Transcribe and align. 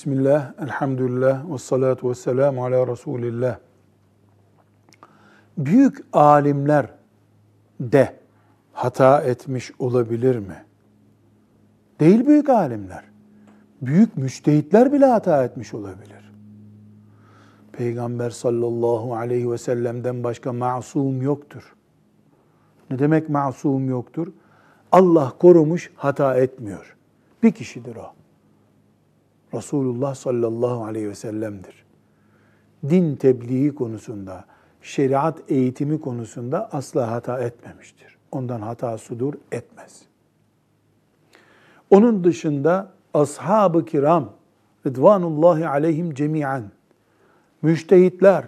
Bismillah, 0.00 0.52
elhamdülillah, 0.62 1.52
ve 1.52 1.58
salatu 1.58 2.10
ve 2.10 2.14
selamu 2.14 2.64
ala 2.64 2.86
Resulillah. 2.86 3.58
Büyük 5.58 6.04
alimler 6.12 6.86
de 7.80 8.16
hata 8.72 9.22
etmiş 9.22 9.72
olabilir 9.78 10.36
mi? 10.36 10.64
Değil 12.00 12.26
büyük 12.26 12.48
alimler. 12.48 13.04
Büyük 13.82 14.16
müçtehitler 14.16 14.92
bile 14.92 15.06
hata 15.06 15.44
etmiş 15.44 15.74
olabilir. 15.74 16.32
Peygamber 17.72 18.30
sallallahu 18.30 19.16
aleyhi 19.16 19.50
ve 19.50 19.58
sellem'den 19.58 20.24
başka 20.24 20.52
masum 20.52 21.22
yoktur. 21.22 21.74
Ne 22.90 22.98
demek 22.98 23.28
masum 23.28 23.88
yoktur? 23.88 24.32
Allah 24.92 25.32
korumuş, 25.38 25.92
hata 25.94 26.36
etmiyor. 26.36 26.96
Bir 27.42 27.52
kişidir 27.52 27.96
o. 27.96 28.12
Resulullah 29.54 30.14
sallallahu 30.14 30.84
aleyhi 30.84 31.08
ve 31.08 31.14
sellem'dir. 31.14 31.84
Din 32.88 33.16
tebliği 33.16 33.74
konusunda, 33.74 34.44
şeriat 34.82 35.38
eğitimi 35.48 36.00
konusunda 36.00 36.68
asla 36.72 37.10
hata 37.10 37.40
etmemiştir. 37.40 38.16
Ondan 38.32 38.60
hata 38.60 38.98
sudur 38.98 39.34
etmez. 39.52 40.02
Onun 41.90 42.24
dışında 42.24 42.92
ashab-ı 43.14 43.84
kiram 43.84 44.32
Rıdvanullahi 44.86 45.68
aleyhim 45.68 46.14
cemiyen, 46.14 46.62
müştehitler, 47.62 48.44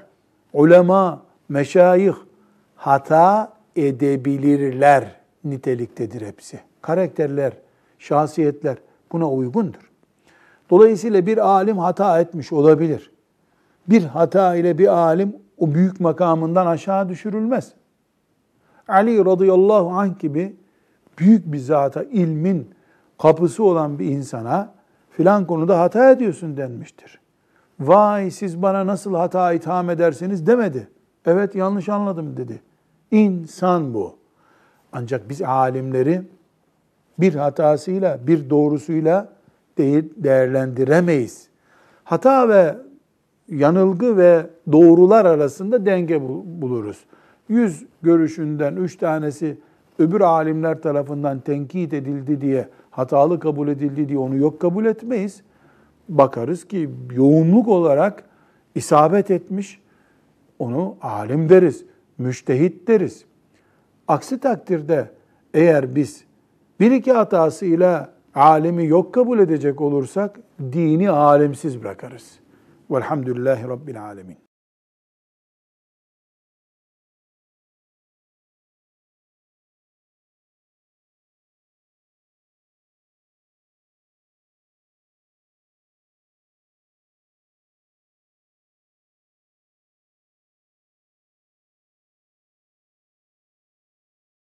ulema, 0.53 1.23
meşayih 1.49 2.15
hata 2.77 3.53
edebilirler 3.77 5.17
niteliktedir 5.45 6.27
hepsi. 6.27 6.61
Karakterler, 6.83 7.53
şahsiyetler 7.99 8.77
buna 9.13 9.31
uygundur. 9.31 9.92
Dolayısıyla 10.73 11.27
bir 11.27 11.39
alim 11.49 11.79
hata 11.79 12.21
etmiş 12.21 12.53
olabilir. 12.53 13.11
Bir 13.89 14.03
hata 14.03 14.55
ile 14.55 14.79
bir 14.79 14.87
alim 14.87 15.37
o 15.59 15.75
büyük 15.75 16.01
makamından 16.01 16.67
aşağı 16.67 17.09
düşürülmez. 17.09 17.73
Ali 18.89 19.25
radıyallahu 19.25 19.91
anh 19.91 20.19
gibi 20.19 20.57
büyük 21.19 21.53
bir 21.53 21.59
zata, 21.59 22.03
ilmin 22.03 22.71
kapısı 23.19 23.65
olan 23.65 23.99
bir 23.99 24.07
insana 24.07 24.75
filan 25.11 25.47
konuda 25.47 25.81
hata 25.81 26.11
ediyorsun 26.11 26.57
denmiştir. 26.57 27.21
Vay 27.81 28.31
siz 28.31 28.63
bana 28.63 28.87
nasıl 28.87 29.15
hata 29.15 29.53
itham 29.53 29.91
edersiniz 29.91 30.47
demedi. 30.47 30.89
Evet 31.27 31.55
yanlış 31.55 31.89
anladım 31.89 32.37
dedi. 32.37 32.63
İnsan 33.11 33.95
bu. 33.95 34.17
Ancak 34.93 35.29
biz 35.29 35.43
alimleri 35.43 36.23
bir 37.19 37.35
hatasıyla, 37.35 38.27
bir 38.27 38.51
doğrusuyla 38.51 39.42
değerlendiremeyiz. 39.79 41.49
Hata 42.05 42.49
ve 42.49 42.77
yanılgı 43.49 44.17
ve 44.17 44.47
doğrular 44.73 45.25
arasında 45.25 45.87
denge 45.87 46.23
buluruz. 46.63 47.05
Yüz 47.49 47.87
görüşünden 48.03 48.77
üç 48.77 48.97
tanesi 48.97 49.59
öbür 49.99 50.21
alimler 50.21 50.83
tarafından 50.83 51.41
tenkit 51.41 51.93
edildi 51.93 52.41
diye, 52.41 52.69
hatalı 52.91 53.41
kabul 53.41 53.69
edildi 53.69 54.09
diye 54.09 54.19
onu 54.19 54.37
yok 54.37 54.61
kabul 54.61 54.85
etmeyiz. 54.87 55.43
Bakarız 56.09 56.69
ki 56.69 56.91
yoğunluk 57.15 57.69
olarak 57.69 58.25
isabet 58.75 59.31
etmiş, 59.31 59.81
onu 60.59 60.97
alim 61.03 61.49
deriz, 61.49 61.85
müştehit 62.19 62.89
deriz. 62.89 63.25
Aksi 64.09 64.41
takdirde 64.41 65.11
eğer 65.55 65.95
biz 65.95 66.25
bir 66.81 66.91
iki 66.91 67.13
hatasıyla 67.13 68.13
alemi 68.35 68.87
yok 68.87 69.15
kabul 69.15 69.39
edecek 69.39 69.81
olursak 69.81 70.41
dini 70.61 71.11
alemsiz 71.11 71.83
bırakarız. 71.83 72.41
Velhamdülillahi 72.91 73.69
Rabbil 73.69 74.03
Alemin. 74.03 74.39